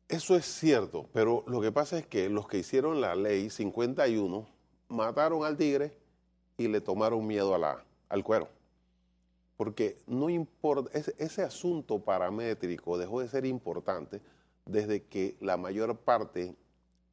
Eso 0.08 0.34
es 0.34 0.44
cierto, 0.44 1.06
pero 1.12 1.44
lo 1.46 1.60
que 1.60 1.70
pasa 1.70 1.96
es 1.96 2.04
que 2.04 2.28
los 2.28 2.48
que 2.48 2.58
hicieron 2.58 3.00
la 3.00 3.14
ley 3.14 3.48
51 3.48 4.44
mataron 4.88 5.44
al 5.44 5.56
tigre 5.56 5.92
y 6.58 6.66
le 6.66 6.80
tomaron 6.80 7.24
miedo 7.24 7.54
al 7.54 8.24
cuero. 8.24 8.48
Porque 9.56 9.98
no 10.08 10.30
importa, 10.30 10.90
ese, 10.98 11.14
ese 11.16 11.44
asunto 11.44 12.00
paramétrico 12.00 12.98
dejó 12.98 13.20
de 13.20 13.28
ser 13.28 13.46
importante 13.46 14.20
desde 14.66 15.04
que 15.04 15.36
la 15.40 15.56
mayor 15.56 15.96
parte 15.96 16.56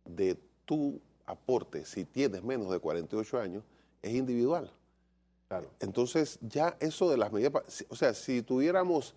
de 0.06 0.51
tu 0.66 1.00
aporte, 1.26 1.86
si 1.86 2.06
tienes 2.06 2.44
menos 2.44 2.70
de 2.72 2.80
48 2.80 3.40
años, 3.40 3.64
es 4.02 4.14
individual. 4.14 4.72
Claro. 5.48 5.70
Entonces, 5.80 6.40
ya 6.42 6.78
eso 6.80 7.10
de 7.10 7.18
las 7.18 7.32
medidas, 7.32 7.86
o 7.90 7.96
sea, 7.96 8.14
si 8.14 8.42
tuviéramos 8.42 9.16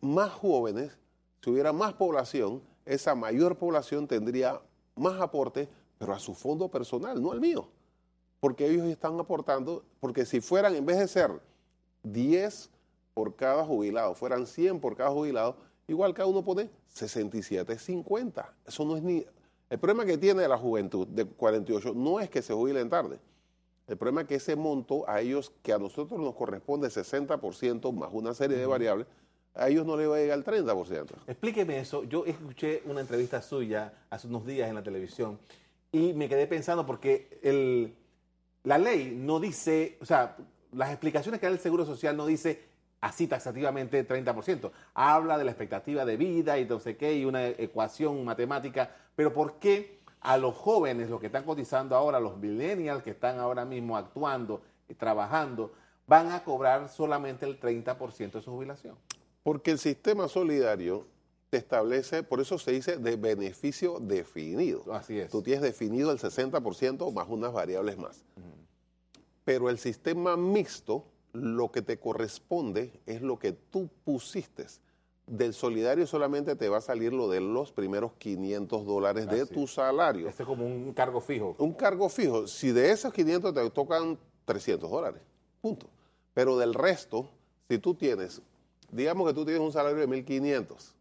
más 0.00 0.32
jóvenes, 0.32 0.96
si 1.42 1.50
hubiera 1.50 1.72
más 1.72 1.94
población, 1.94 2.62
esa 2.84 3.14
mayor 3.14 3.56
población 3.56 4.06
tendría 4.06 4.60
más 4.94 5.20
aporte, 5.20 5.68
pero 5.98 6.12
a 6.12 6.18
su 6.18 6.34
fondo 6.34 6.68
personal, 6.68 7.20
no 7.22 7.32
al 7.32 7.40
mío. 7.40 7.68
Porque 8.40 8.66
ellos 8.66 8.86
están 8.86 9.18
aportando, 9.18 9.84
porque 10.00 10.24
si 10.24 10.40
fueran, 10.40 10.74
en 10.74 10.86
vez 10.86 10.98
de 10.98 11.08
ser 11.08 11.40
10 12.04 12.70
por 13.14 13.34
cada 13.34 13.64
jubilado, 13.64 14.14
fueran 14.14 14.46
100 14.46 14.80
por 14.80 14.96
cada 14.96 15.10
jubilado, 15.10 15.56
igual 15.88 16.14
cada 16.14 16.28
uno 16.28 16.44
pone 16.44 16.70
67, 16.88 17.78
50. 17.78 18.54
Eso 18.66 18.84
no 18.84 18.96
es 18.96 19.02
ni... 19.02 19.24
El 19.68 19.78
problema 19.78 20.04
que 20.04 20.16
tiene 20.16 20.46
la 20.46 20.56
juventud 20.56 21.06
de 21.08 21.24
48 21.24 21.92
no 21.94 22.20
es 22.20 22.30
que 22.30 22.42
se 22.42 22.54
jubilen 22.54 22.88
tarde. 22.88 23.18
El 23.88 23.96
problema 23.96 24.22
es 24.22 24.28
que 24.28 24.36
ese 24.36 24.56
monto 24.56 25.08
a 25.08 25.20
ellos, 25.20 25.52
que 25.62 25.72
a 25.72 25.78
nosotros 25.78 26.20
nos 26.20 26.34
corresponde 26.34 26.88
60% 26.88 27.92
más 27.92 28.10
una 28.12 28.34
serie 28.34 28.56
de 28.56 28.66
variables, 28.66 29.06
a 29.54 29.68
ellos 29.68 29.86
no 29.86 29.96
le 29.96 30.06
va 30.06 30.16
a 30.16 30.18
llegar 30.18 30.38
el 30.38 30.44
30%. 30.44 31.06
Explíqueme 31.26 31.78
eso. 31.78 32.04
Yo 32.04 32.24
escuché 32.26 32.82
una 32.84 33.00
entrevista 33.00 33.40
suya 33.40 33.92
hace 34.10 34.26
unos 34.26 34.44
días 34.44 34.68
en 34.68 34.74
la 34.74 34.82
televisión 34.82 35.38
y 35.92 36.12
me 36.12 36.28
quedé 36.28 36.46
pensando 36.46 36.84
porque 36.84 37.38
el, 37.42 37.94
la 38.64 38.78
ley 38.78 39.16
no 39.16 39.40
dice, 39.40 39.98
o 40.00 40.04
sea, 40.04 40.36
las 40.72 40.90
explicaciones 40.90 41.40
que 41.40 41.46
da 41.46 41.52
el 41.52 41.58
Seguro 41.58 41.86
Social 41.86 42.16
no 42.16 42.26
dice 42.26 42.60
así 43.00 43.26
taxativamente 43.26 44.06
30%. 44.06 44.70
Habla 44.94 45.38
de 45.38 45.44
la 45.44 45.50
expectativa 45.50 46.04
de 46.04 46.16
vida 46.16 46.58
y 46.58 46.64
no 46.64 46.80
sé 46.80 46.96
qué 46.96 47.14
y 47.14 47.24
una 47.24 47.46
ecuación 47.46 48.24
matemática, 48.24 48.90
pero 49.14 49.32
¿por 49.32 49.58
qué 49.58 50.00
a 50.20 50.36
los 50.38 50.54
jóvenes, 50.54 51.08
los 51.08 51.20
que 51.20 51.26
están 51.26 51.44
cotizando 51.44 51.94
ahora, 51.94 52.18
los 52.18 52.36
millennials 52.38 53.02
que 53.02 53.10
están 53.10 53.38
ahora 53.38 53.64
mismo 53.64 53.96
actuando 53.96 54.62
y 54.88 54.94
trabajando, 54.94 55.72
van 56.06 56.32
a 56.32 56.42
cobrar 56.42 56.88
solamente 56.88 57.46
el 57.46 57.60
30% 57.60 58.32
de 58.32 58.42
su 58.42 58.50
jubilación? 58.50 58.96
Porque 59.42 59.70
el 59.70 59.78
sistema 59.78 60.26
solidario 60.28 61.06
te 61.50 61.58
establece, 61.58 62.22
por 62.22 62.40
eso 62.40 62.58
se 62.58 62.72
dice 62.72 62.96
de 62.96 63.16
beneficio 63.16 64.00
definido. 64.00 64.92
Así 64.92 65.18
es. 65.20 65.30
Tú 65.30 65.42
tienes 65.42 65.62
definido 65.62 66.10
el 66.10 66.18
60% 66.18 67.12
más 67.12 67.28
unas 67.28 67.52
variables 67.52 67.96
más. 67.96 68.24
Pero 69.44 69.70
el 69.70 69.78
sistema 69.78 70.36
mixto, 70.36 71.04
lo 71.36 71.70
que 71.70 71.82
te 71.82 71.98
corresponde 71.98 73.00
es 73.06 73.22
lo 73.22 73.38
que 73.38 73.52
tú 73.52 73.88
pusiste. 74.04 74.66
Del 75.26 75.54
solidario 75.54 76.06
solamente 76.06 76.54
te 76.54 76.68
va 76.68 76.78
a 76.78 76.80
salir 76.80 77.12
lo 77.12 77.28
de 77.28 77.40
los 77.40 77.72
primeros 77.72 78.12
500 78.18 78.86
dólares 78.86 79.28
de 79.28 79.44
tu 79.46 79.66
salario. 79.66 80.28
Este 80.28 80.44
es 80.44 80.46
como 80.46 80.64
un 80.64 80.92
cargo 80.92 81.20
fijo. 81.20 81.56
Un 81.58 81.72
cargo 81.72 82.08
fijo, 82.08 82.46
si 82.46 82.70
de 82.70 82.90
esos 82.92 83.12
500 83.12 83.52
te 83.52 83.70
tocan 83.70 84.18
300 84.44 84.88
dólares, 84.88 85.20
punto. 85.60 85.88
Pero 86.32 86.56
del 86.56 86.74
resto, 86.74 87.28
si 87.68 87.78
tú 87.78 87.94
tienes, 87.94 88.40
digamos 88.90 89.26
que 89.26 89.34
tú 89.34 89.44
tienes 89.44 89.60
un 89.62 89.72
salario 89.72 89.98
de 89.98 90.06
1500 90.06 90.94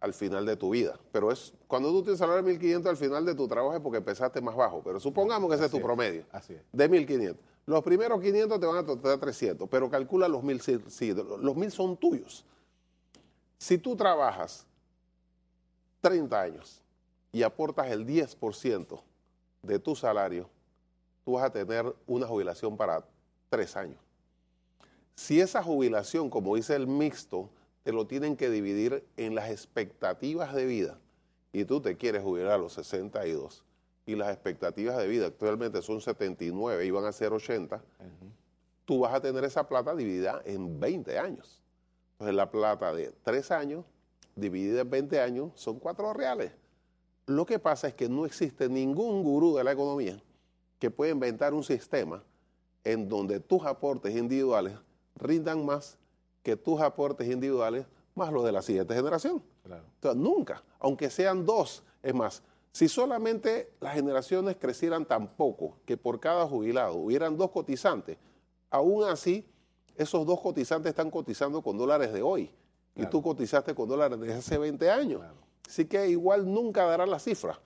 al 0.00 0.12
final 0.12 0.44
de 0.44 0.56
tu 0.56 0.68
vida, 0.68 1.00
pero 1.10 1.32
es 1.32 1.54
cuando 1.66 1.88
tú 1.90 2.02
tienes 2.02 2.18
salario 2.18 2.42
de 2.42 2.50
1500 2.50 2.90
al 2.90 2.96
final 2.98 3.24
de 3.24 3.34
tu 3.34 3.48
trabajo 3.48 3.74
es 3.74 3.80
porque 3.80 3.98
empezaste 3.98 4.42
más 4.42 4.54
bajo, 4.54 4.82
pero 4.84 5.00
supongamos 5.00 5.48
que 5.48 5.56
ese 5.56 5.64
es 5.64 5.70
tu 5.70 5.80
promedio 5.80 6.24
Así 6.30 6.52
es. 6.52 6.60
de 6.72 6.88
1500. 6.90 7.42
Los 7.66 7.82
primeros 7.82 8.20
500 8.20 8.60
te 8.60 8.66
van 8.66 8.76
a 8.76 8.86
tocar 8.86 9.18
300, 9.18 9.68
pero 9.68 9.88
calcula 9.88 10.28
los 10.28 10.42
1000, 10.42 10.60
sí, 10.88 11.14
los 11.14 11.56
1000 11.56 11.70
son 11.70 11.96
tuyos. 11.96 12.44
Si 13.56 13.78
tú 13.78 13.96
trabajas 13.96 14.66
30 16.02 16.38
años 16.38 16.82
y 17.32 17.42
aportas 17.42 17.90
el 17.90 18.06
10% 18.06 19.00
de 19.62 19.78
tu 19.78 19.96
salario, 19.96 20.50
tú 21.24 21.32
vas 21.32 21.44
a 21.44 21.50
tener 21.50 21.94
una 22.06 22.26
jubilación 22.26 22.76
para 22.76 23.04
tres 23.48 23.76
años. 23.76 23.98
Si 25.14 25.40
esa 25.40 25.62
jubilación, 25.62 26.28
como 26.28 26.56
dice 26.56 26.74
el 26.76 26.86
mixto, 26.86 27.48
te 27.82 27.92
lo 27.92 28.06
tienen 28.06 28.36
que 28.36 28.50
dividir 28.50 29.06
en 29.16 29.34
las 29.34 29.50
expectativas 29.50 30.52
de 30.54 30.66
vida 30.66 30.98
y 31.52 31.64
tú 31.64 31.80
te 31.80 31.96
quieres 31.96 32.22
jubilar 32.22 32.52
a 32.52 32.58
los 32.58 32.74
62 32.74 33.64
y 34.06 34.14
las 34.16 34.30
expectativas 34.30 34.96
de 34.98 35.06
vida 35.08 35.26
actualmente 35.26 35.80
son 35.82 36.00
79 36.00 36.84
y 36.84 36.90
van 36.90 37.04
a 37.04 37.12
ser 37.12 37.32
80, 37.32 37.82
tú 38.84 39.00
vas 39.00 39.14
a 39.14 39.20
tener 39.20 39.44
esa 39.44 39.66
plata 39.66 39.94
dividida 39.94 40.42
en 40.44 40.78
20 40.78 41.18
años. 41.18 41.62
Entonces 42.12 42.34
la 42.34 42.50
plata 42.50 42.92
de 42.92 43.12
3 43.22 43.50
años 43.50 43.84
dividida 44.36 44.82
en 44.82 44.90
20 44.90 45.20
años 45.20 45.52
son 45.54 45.78
4 45.78 46.12
reales. 46.12 46.52
Lo 47.26 47.46
que 47.46 47.58
pasa 47.58 47.88
es 47.88 47.94
que 47.94 48.08
no 48.08 48.26
existe 48.26 48.68
ningún 48.68 49.22
gurú 49.22 49.56
de 49.56 49.64
la 49.64 49.72
economía 49.72 50.22
que 50.78 50.90
pueda 50.90 51.12
inventar 51.12 51.54
un 51.54 51.64
sistema 51.64 52.22
en 52.84 53.08
donde 53.08 53.40
tus 53.40 53.64
aportes 53.64 54.14
individuales 54.14 54.74
rindan 55.16 55.64
más 55.64 55.96
que 56.42 56.56
tus 56.56 56.80
aportes 56.80 57.26
individuales 57.26 57.86
más 58.14 58.30
los 58.30 58.44
de 58.44 58.52
la 58.52 58.60
siguiente 58.60 58.94
generación. 58.94 59.42
Claro. 59.64 59.84
Entonces, 59.94 60.20
nunca, 60.20 60.62
aunque 60.78 61.08
sean 61.08 61.46
dos, 61.46 61.82
es 62.02 62.14
más, 62.14 62.42
si 62.74 62.88
solamente 62.88 63.70
las 63.78 63.94
generaciones 63.94 64.56
crecieran 64.56 65.06
tan 65.06 65.36
poco 65.36 65.78
que 65.86 65.96
por 65.96 66.18
cada 66.18 66.44
jubilado 66.44 66.96
hubieran 66.96 67.36
dos 67.36 67.52
cotizantes, 67.52 68.18
aún 68.68 69.04
así, 69.04 69.46
esos 69.94 70.26
dos 70.26 70.40
cotizantes 70.40 70.90
están 70.90 71.08
cotizando 71.08 71.62
con 71.62 71.78
dólares 71.78 72.12
de 72.12 72.20
hoy 72.20 72.50
y 72.96 73.06
tú 73.06 73.22
cotizaste 73.22 73.76
con 73.76 73.88
dólares 73.88 74.18
de 74.18 74.34
hace 74.34 74.58
20 74.58 74.90
años. 74.90 75.20
Claro. 75.20 75.36
Así 75.64 75.84
que 75.84 76.08
igual 76.08 76.52
nunca 76.52 76.84
darán 76.84 77.10
las 77.10 77.22
cifras. 77.22 77.60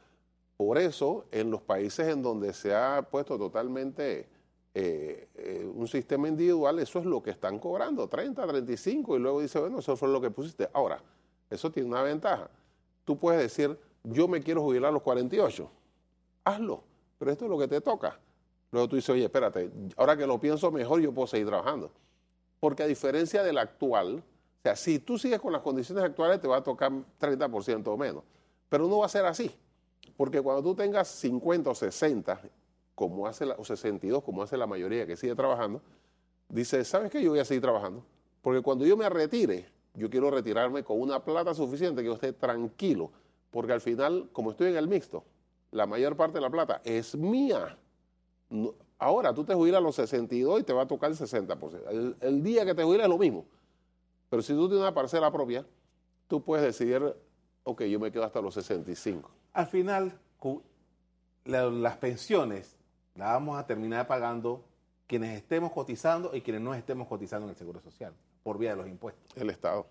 Por 0.59 0.77
eso, 0.77 1.25
en 1.33 1.51
los 1.51 1.63
países 1.63 2.07
en 2.09 2.21
donde 2.21 2.53
se 2.53 2.75
ha 2.75 3.01
puesto 3.01 3.39
totalmente 3.39 4.29
eh, 4.75 5.27
eh, 5.37 5.73
un 5.75 5.89
sistema 5.89 6.29
individual, 6.29 6.81
eso 6.81 6.99
es 6.99 7.07
lo 7.07 7.23
que 7.23 7.31
están 7.31 7.59
cobrando, 7.59 8.09
30, 8.09 8.47
35, 8.47 9.17
y 9.17 9.21
luego 9.21 9.41
dice, 9.41 9.59
bueno, 9.59 9.79
eso 9.79 9.97
fue 9.97 10.11
lo 10.11 10.21
que 10.21 10.31
pusiste. 10.31 10.69
Ahora, 10.75 11.03
eso 11.49 11.73
tiene 11.73 11.89
una 11.89 12.03
ventaja. 12.03 12.51
Tú 13.07 13.19
puedes 13.19 13.41
decir, 13.41 13.88
yo 14.11 14.29
me 14.29 14.43
quiero 14.43 14.63
jubilar 14.63 14.91
a 14.91 14.93
los 14.93 15.03
48. 15.03 15.71
Hazlo, 16.45 16.83
pero 17.19 17.31
esto 17.31 17.45
es 17.45 17.51
lo 17.51 17.59
que 17.59 17.69
te 17.69 17.81
toca. 17.81 18.19
Luego 18.71 18.89
tú 18.89 18.97
dices, 18.97 19.11
oye, 19.11 19.25
espérate, 19.25 19.71
ahora 19.97 20.17
que 20.17 20.27
lo 20.27 20.39
pienso 20.39 20.71
mejor, 20.71 21.01
yo 21.01 21.13
puedo 21.13 21.27
seguir 21.27 21.47
trabajando. 21.47 21.91
Porque 22.61 22.83
a 22.83 22.87
diferencia 22.87 23.43
del 23.43 23.59
actual, 23.59 24.17
o 24.17 24.63
sea, 24.63 24.77
si 24.77 24.99
tú 24.99 25.19
sigues 25.19 25.41
con 25.41 25.53
las 25.53 25.63
condiciones 25.63 26.05
actuales, 26.05 26.41
te 26.41 26.49
va 26.49 26.59
a 26.59 26.63
tocar 26.63 26.93
30% 27.21 27.87
o 27.87 27.97
menos. 27.97 28.25
Pero 28.69 28.87
no 28.89 28.99
va 28.99 29.07
a 29.07 29.09
ser 29.09 29.25
así. 29.25 29.55
Porque 30.17 30.41
cuando 30.43 30.63
tú 30.63 30.75
tengas 30.75 31.09
50 31.09 31.71
o 31.71 31.75
60, 31.75 32.41
como 32.95 33.27
hace 33.27 33.47
la, 33.47 33.55
o 33.55 33.65
62, 33.65 34.23
como 34.23 34.43
hace 34.43 34.57
la 34.57 34.67
mayoría 34.67 35.07
que 35.07 35.17
sigue 35.17 35.35
trabajando, 35.35 35.81
dice, 36.49 36.85
¿sabes 36.85 37.11
qué? 37.11 37.23
Yo 37.23 37.31
voy 37.31 37.39
a 37.39 37.45
seguir 37.45 37.63
trabajando. 37.63 38.05
Porque 38.43 38.61
cuando 38.61 38.85
yo 38.85 38.97
me 38.97 39.09
retire, 39.09 39.67
yo 39.95 40.11
quiero 40.11 40.31
retirarme 40.31 40.83
con 40.83 41.01
una 41.01 41.25
plata 41.25 41.55
suficiente 41.55 42.03
que 42.03 42.09
yo 42.09 42.15
esté 42.15 42.33
tranquilo. 42.33 43.11
Porque 43.51 43.73
al 43.73 43.81
final, 43.81 44.29
como 44.33 44.51
estoy 44.51 44.71
en 44.71 44.77
el 44.77 44.89
mixto, 44.89 45.25
la 45.71 45.87
mayor 45.87 46.17
parte 46.17 46.35
de 46.35 46.41
la 46.43 46.51
plata 46.51 46.81
es 46.85 47.15
mía. 47.17 47.79
No- 48.51 48.75
ahora 48.99 49.33
tú 49.35 49.45
te 49.45 49.55
jubilas 49.55 49.79
a 49.79 49.83
los 49.83 49.95
62 49.97 50.61
y 50.61 50.63
te 50.65 50.73
va 50.73 50.83
a 50.83 50.87
tocar 50.87 51.11
el 51.11 51.17
60%. 51.17 51.89
El, 51.91 52.17
el 52.21 52.43
día 52.43 52.65
que 52.65 52.75
te 52.75 52.83
jubilas 52.83 53.05
es 53.05 53.11
lo 53.11 53.19
mismo. 53.19 53.45
Pero 54.31 54.43
si 54.43 54.53
tú 54.53 54.67
tienes 54.69 54.83
una 54.83 54.93
parcela 54.95 55.31
propia, 55.33 55.65
tú 56.27 56.43
puedes 56.43 56.65
decidir, 56.65 57.03
ok, 57.65 57.83
yo 57.85 57.99
me 57.99 58.11
quedo 58.13 58.25
hasta 58.25 58.41
los 58.43 58.55
65. 58.55 59.31
Al 59.55 59.67
final, 59.67 60.19
la- 61.45 61.71
las 61.71 61.97
pensiones 61.97 62.77
las 63.15 63.29
vamos 63.31 63.59
a 63.59 63.67
terminar 63.67 64.07
pagando 64.07 64.65
quienes 65.07 65.37
estemos 65.37 65.73
cotizando 65.73 66.35
y 66.35 66.43
quienes 66.43 66.63
no 66.63 66.75
estemos 66.75 67.09
cotizando 67.09 67.47
en 67.47 67.51
el 67.51 67.57
Seguro 67.57 67.81
Social, 67.81 68.13
por 68.43 68.59
vía 68.59 68.71
de 68.71 68.77
los 68.77 68.89
impuestos. 68.89 69.25
El 69.37 69.49
Estado. 69.51 69.87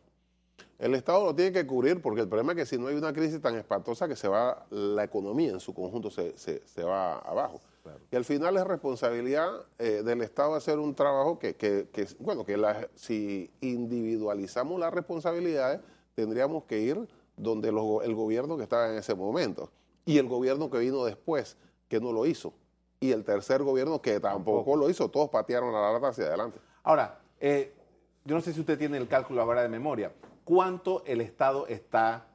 El 0.79 0.93
Estado 0.93 1.25
lo 1.25 1.33
tiene 1.35 1.51
que 1.51 1.65
cubrir 1.65 2.01
porque 2.01 2.21
el 2.21 2.27
problema 2.27 2.51
es 2.51 2.57
que 2.57 2.65
si 2.67 2.77
no 2.77 2.87
hay 2.87 2.95
una 2.95 3.11
crisis 3.11 3.41
tan 3.41 3.55
espantosa 3.55 4.07
que 4.07 4.15
se 4.15 4.27
va, 4.27 4.65
la 4.69 5.03
economía 5.03 5.49
en 5.51 5.59
su 5.59 5.73
conjunto 5.73 6.11
se, 6.11 6.37
se- 6.37 6.61
se 6.67 6.83
va 6.83 7.17
abajo. 7.19 7.59
Claro. 7.81 7.99
Y 8.11 8.15
al 8.15 8.23
final 8.25 8.57
es 8.57 8.63
responsabilidad 8.67 9.49
eh, 9.79 10.03
del 10.03 10.21
Estado 10.21 10.53
hacer 10.53 10.77
un 10.77 10.93
trabajo 10.93 11.39
que, 11.39 11.55
que- 11.55 11.87
que, 11.91 12.05
bueno, 12.19 12.45
que 12.45 12.57
la- 12.57 12.87
si 12.93 13.49
individualizamos 13.61 14.79
las 14.79 14.93
responsabilidades, 14.93 15.79
tendríamos 16.13 16.65
que 16.65 16.79
ir 16.79 17.07
donde 17.35 17.71
los- 17.71 18.03
el 18.03 18.13
gobierno 18.13 18.55
que 18.57 18.63
estaba 18.63 18.89
en 18.91 18.97
ese 18.97 19.15
momento 19.15 19.71
y 20.05 20.19
el 20.19 20.27
gobierno 20.27 20.69
que 20.69 20.77
vino 20.77 21.03
después, 21.05 21.57
que 21.87 21.99
no 21.99 22.11
lo 22.11 22.25
hizo, 22.27 22.53
y 22.99 23.11
el 23.13 23.23
tercer 23.23 23.63
gobierno 23.63 24.01
que 24.01 24.19
tampoco, 24.19 24.57
Tampoco. 24.59 24.75
lo 24.77 24.89
hizo, 24.91 25.09
todos 25.09 25.29
patearon 25.29 25.71
la 25.73 25.91
lata 25.93 26.09
hacia 26.09 26.25
adelante. 26.25 26.59
Ahora, 26.83 27.19
eh, 27.39 27.73
yo 28.25 28.35
no 28.35 28.41
sé 28.41 28.53
si 28.53 28.59
usted 28.59 28.77
tiene 28.77 28.97
el 28.97 29.07
cálculo 29.07 29.41
ahora 29.41 29.61
de 29.63 29.69
memoria. 29.69 30.11
¿Cuánto 30.47 31.03
el 31.05 31.19
Estado 31.19 31.67
está 31.67 32.25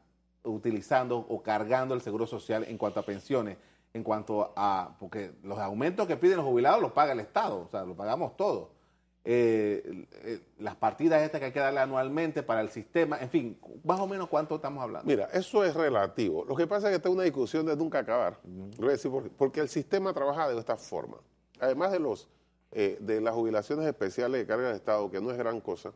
utilizando 0.44 1.16
o 1.16 1.42
cargando 1.42 1.94
el 1.94 2.02
Seguro 2.02 2.26
Social 2.26 2.62
en 2.68 2.76
cuanto 2.76 3.00
a 3.00 3.04
pensiones? 3.04 3.56
En 3.94 4.02
cuanto 4.02 4.52
a, 4.54 4.96
porque 5.00 5.32
los 5.42 5.58
aumentos 5.58 6.06
que 6.06 6.18
piden 6.18 6.36
los 6.36 6.44
jubilados 6.44 6.82
los 6.82 6.92
paga 6.92 7.12
el 7.12 7.20
Estado, 7.20 7.62
o 7.62 7.68
sea, 7.70 7.86
lo 7.86 7.96
pagamos 7.96 8.36
todos. 8.36 8.68
Eh, 9.24 10.06
eh, 10.24 10.40
las 10.58 10.76
partidas 10.76 11.22
estas 11.22 11.38
que 11.38 11.46
hay 11.46 11.52
que 11.52 11.60
darle 11.60 11.80
anualmente 11.80 12.42
para 12.42 12.60
el 12.60 12.68
sistema, 12.68 13.18
en 13.18 13.30
fin, 13.30 13.58
más 13.82 13.98
o 13.98 14.06
menos 14.06 14.28
cuánto 14.28 14.56
estamos 14.56 14.82
hablando. 14.82 15.06
Mira, 15.06 15.30
eso 15.32 15.64
es 15.64 15.72
relativo. 15.74 16.44
Lo 16.44 16.54
que 16.54 16.66
pasa 16.66 16.88
es 16.88 16.90
que 16.90 16.96
esta 16.96 17.08
es 17.08 17.14
una 17.14 17.24
discusión 17.24 17.64
de 17.64 17.74
nunca 17.74 18.00
acabar. 18.00 18.38
Voy 18.44 18.88
a 18.88 18.90
decir 18.90 19.10
por 19.10 19.22
qué. 19.22 19.30
porque 19.30 19.60
el 19.60 19.70
sistema 19.70 20.12
trabaja 20.12 20.50
de 20.50 20.58
esta 20.58 20.76
forma. 20.76 21.16
Además 21.60 21.90
de 21.90 21.98
los 21.98 22.28
eh, 22.74 22.96
de 23.00 23.20
las 23.20 23.34
jubilaciones 23.34 23.86
especiales 23.86 24.42
que 24.42 24.46
carga 24.46 24.70
el 24.70 24.76
Estado, 24.76 25.10
que 25.10 25.20
no 25.20 25.30
es 25.30 25.36
gran 25.38 25.60
cosa, 25.60 25.92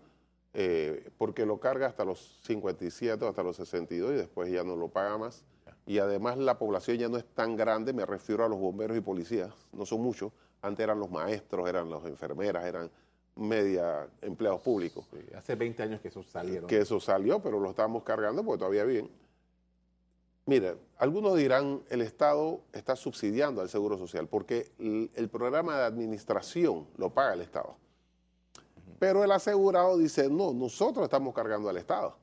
eh, 0.59 1.11
porque 1.19 1.45
lo 1.45 1.61
carga 1.61 1.87
hasta 1.87 2.03
los 2.03 2.39
57 2.45 3.23
o 3.23 3.29
hasta 3.29 3.43
los 3.43 3.57
62 3.57 4.13
y 4.13 4.15
después 4.15 4.51
ya 4.51 4.65
no 4.65 4.75
lo 4.75 4.89
paga 4.89 5.19
más. 5.19 5.45
Y 5.85 5.99
además 5.99 6.39
la 6.39 6.59
población 6.59 6.97
ya 6.97 7.11
no 7.11 7.19
es 7.19 7.27
tan 7.27 7.57
grande, 7.57 7.93
me 7.93 8.07
refiero 8.07 8.43
a 8.43 8.49
los 8.49 8.59
bomberos 8.59 8.97
y 8.97 9.03
policías, 9.03 9.53
no 9.75 9.85
son 9.85 10.01
muchos. 10.01 10.33
Antes 10.63 10.85
eran 10.85 10.99
los 10.99 11.11
maestros, 11.11 11.69
eran 11.69 11.91
las 11.91 12.07
enfermeras, 12.07 12.65
eran 12.65 12.91
media 13.35 14.09
empleados 14.23 14.63
públicos 14.63 15.07
Sí, 15.11 15.19
hace 15.37 15.57
20 15.57 15.83
años 15.83 16.01
que 16.01 16.09
esos 16.09 16.25
salieron. 16.27 16.67
que 16.67 16.79
eso 16.79 17.01
salió, 17.01 17.39
pero 17.41 17.61
lo 17.61 17.69
estamos 17.69 18.03
cargando 18.03 18.43
porque 18.43 18.61
todavía 18.61 18.85
bien. 18.85 19.11
Mira, 20.47 20.75
algunos 20.97 21.37
dirán 21.37 21.83
el 21.91 22.01
Estado 22.01 22.63
está 22.73 22.97
subsidiando 22.97 23.61
al 23.61 23.69
Seguro 23.69 23.99
Social 23.99 24.27
porque 24.27 24.71
el, 24.79 25.11
el 25.17 25.29
programa 25.29 25.77
de 25.77 25.85
administración 25.85 26.87
lo 26.97 27.11
paga 27.11 27.35
el 27.35 27.43
Estado. 27.43 27.77
Pero 28.99 29.25
el 29.25 29.33
asegurado 29.33 29.97
dice, 29.99 30.29
no, 30.29 30.53
nosotros 30.53 31.05
estamos 31.05 31.35
cargando 31.35 31.69
al 31.69 31.77
Estado. 31.77 32.17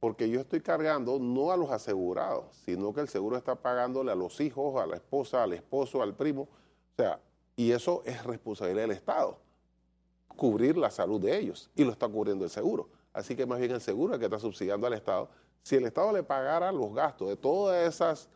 Porque 0.00 0.28
yo 0.28 0.40
estoy 0.40 0.60
cargando 0.60 1.18
no 1.18 1.52
a 1.52 1.56
los 1.56 1.70
asegurados, 1.70 2.56
sino 2.64 2.92
que 2.92 3.00
el 3.00 3.08
seguro 3.08 3.36
está 3.36 3.54
pagándole 3.54 4.10
a 4.10 4.16
los 4.16 4.40
hijos, 4.40 4.80
a 4.80 4.86
la 4.86 4.96
esposa, 4.96 5.44
al 5.44 5.52
esposo, 5.52 6.02
al 6.02 6.14
primo. 6.14 6.42
O 6.42 6.96
sea, 6.96 7.20
y 7.54 7.70
eso 7.70 8.02
es 8.04 8.24
responsabilidad 8.24 8.82
del 8.82 8.90
Estado 8.92 9.38
cubrir 10.36 10.76
la 10.76 10.90
salud 10.90 11.20
de 11.20 11.36
ellos 11.36 11.70
y 11.74 11.84
lo 11.84 11.92
está 11.92 12.08
cubriendo 12.08 12.44
el 12.44 12.50
seguro. 12.50 12.88
Así 13.12 13.36
que 13.36 13.46
más 13.46 13.58
bien 13.58 13.70
el 13.72 13.80
seguro 13.80 14.14
es 14.14 14.18
que 14.18 14.24
está 14.26 14.38
subsidiando 14.38 14.86
al 14.86 14.94
Estado. 14.94 15.28
Si 15.62 15.76
el 15.76 15.84
Estado 15.84 16.12
le 16.12 16.22
pagara 16.22 16.72
los 16.72 16.92
gastos 16.94 17.28
de 17.28 17.36
todas 17.36 17.86
esas 17.86 18.28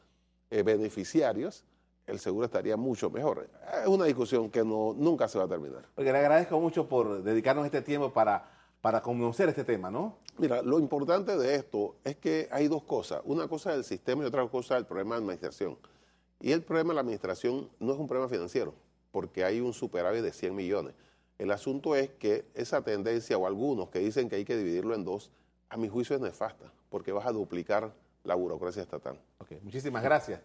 eh, 0.50 0.62
beneficiarios, 0.62 1.64
el 2.06 2.18
seguro 2.20 2.46
estaría 2.46 2.76
mucho 2.76 3.10
mejor. 3.10 3.48
Es 3.82 3.88
una 3.88 4.04
discusión 4.04 4.50
que 4.50 4.64
no, 4.64 4.94
nunca 4.96 5.28
se 5.28 5.38
va 5.38 5.44
a 5.44 5.48
terminar. 5.48 5.86
Porque 5.94 6.12
le 6.12 6.18
agradezco 6.18 6.60
mucho 6.60 6.88
por 6.88 7.22
dedicarnos 7.22 7.64
este 7.64 7.82
tiempo 7.82 8.12
para, 8.12 8.48
para 8.80 9.02
conocer 9.02 9.48
este 9.48 9.64
tema, 9.64 9.90
¿no? 9.90 10.18
Mira, 10.38 10.62
lo 10.62 10.78
importante 10.78 11.36
de 11.36 11.54
esto 11.54 11.96
es 12.04 12.16
que 12.16 12.48
hay 12.50 12.68
dos 12.68 12.84
cosas. 12.84 13.20
Una 13.24 13.48
cosa 13.48 13.72
es 13.72 13.78
el 13.78 13.84
sistema 13.84 14.22
y 14.22 14.26
otra 14.26 14.46
cosa 14.48 14.74
es 14.74 14.80
el 14.80 14.86
problema 14.86 15.16
de 15.16 15.22
administración. 15.22 15.78
Y 16.40 16.52
el 16.52 16.62
problema 16.62 16.90
de 16.90 16.94
la 16.96 17.00
administración 17.00 17.70
no 17.80 17.92
es 17.92 17.98
un 17.98 18.06
problema 18.06 18.28
financiero, 18.28 18.74
porque 19.10 19.44
hay 19.44 19.60
un 19.60 19.72
superávit 19.72 20.22
de 20.22 20.32
100 20.32 20.54
millones. 20.54 20.94
El 21.38 21.50
asunto 21.50 21.96
es 21.96 22.10
que 22.10 22.46
esa 22.54 22.82
tendencia, 22.82 23.36
o 23.36 23.46
algunos 23.46 23.88
que 23.88 23.98
dicen 23.98 24.28
que 24.28 24.36
hay 24.36 24.44
que 24.44 24.56
dividirlo 24.56 24.94
en 24.94 25.04
dos, 25.04 25.30
a 25.68 25.76
mi 25.76 25.88
juicio 25.88 26.14
es 26.14 26.22
nefasta, 26.22 26.72
porque 26.88 27.12
vas 27.12 27.26
a 27.26 27.32
duplicar 27.32 27.92
la 28.24 28.34
burocracia 28.34 28.82
estatal. 28.82 29.18
Ok, 29.38 29.52
muchísimas 29.62 30.02
gracias. 30.02 30.40